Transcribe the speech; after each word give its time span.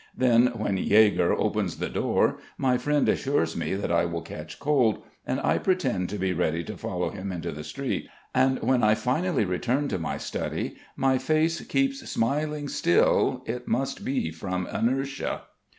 Then, 0.17 0.47
when 0.55 0.77
Yegor 0.77 1.31
opens 1.33 1.77
the 1.77 1.87
door 1.87 2.39
my 2.57 2.79
friend 2.79 3.07
assures 3.07 3.55
me 3.55 3.75
that 3.75 3.91
I 3.91 4.05
will 4.05 4.23
catch 4.23 4.57
cold, 4.59 5.03
and 5.27 5.39
I 5.41 5.59
pretend 5.59 6.09
to 6.09 6.17
be 6.17 6.33
ready 6.33 6.63
to 6.63 6.75
follow 6.75 7.11
him 7.11 7.31
into 7.31 7.51
the 7.51 7.63
street. 7.63 8.07
And 8.33 8.59
when 8.63 8.81
I 8.83 8.95
finally 8.95 9.45
return 9.45 9.89
to 9.89 9.99
my 9.99 10.17
study 10.17 10.75
my 10.95 11.19
face 11.19 11.61
keeps 11.67 12.09
smiling 12.09 12.67
still, 12.67 13.43
it 13.45 13.67
must 13.67 14.03
be 14.03 14.31
from 14.31 14.65
inertia. 14.65 15.43